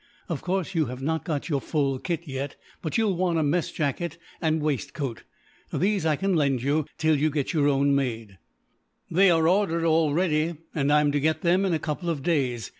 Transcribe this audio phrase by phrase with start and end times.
[0.27, 3.43] Of course, you have not got your full kit yet; but you will want a
[3.43, 5.25] mess jacket and waistcoat.
[5.71, 8.39] These I can lend you, till you get your own made."
[9.11, 12.67] "They are ordered already, and I am to get them in a couple of days.